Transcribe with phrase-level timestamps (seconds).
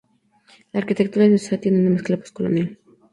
[0.71, 2.79] La arquitectura de la ciudad tiene una mezcla pos-colonial.